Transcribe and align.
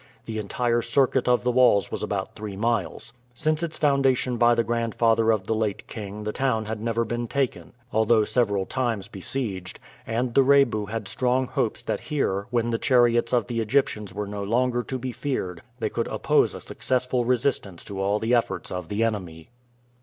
The 0.25 0.39
entire 0.39 0.81
circuit 0.81 1.27
of 1.27 1.43
the 1.43 1.51
walls 1.51 1.91
was 1.91 2.01
about 2.01 2.33
three 2.33 2.55
miles. 2.57 3.13
Since 3.35 3.61
its 3.61 3.77
foundation 3.77 4.35
by 4.37 4.55
the 4.55 4.63
grandfather 4.63 5.29
of 5.29 5.43
the 5.45 5.53
late 5.53 5.85
king 5.85 6.23
the 6.23 6.31
town 6.31 6.65
had 6.65 6.81
never 6.81 7.05
been 7.05 7.27
taken, 7.27 7.73
although 7.93 8.25
several 8.25 8.65
times 8.65 9.07
besieged, 9.07 9.79
and 10.07 10.33
the 10.33 10.41
Rebu 10.41 10.87
had 10.87 11.07
strong 11.07 11.45
hopes 11.45 11.83
that 11.83 11.99
here, 11.99 12.47
when 12.49 12.71
the 12.71 12.79
chariots 12.79 13.31
of 13.31 13.45
the 13.45 13.59
Egyptians 13.59 14.11
were 14.11 14.25
no 14.25 14.43
longer 14.43 14.81
to 14.81 14.97
be 14.97 15.11
feared, 15.11 15.61
they 15.77 15.89
could 15.91 16.07
oppose 16.07 16.55
a 16.55 16.61
successful 16.61 17.23
resistance 17.23 17.83
to 17.83 18.01
all 18.01 18.17
the 18.17 18.33
efforts 18.33 18.71
of 18.71 18.87
the 18.89 19.03
enemy. 19.03 19.49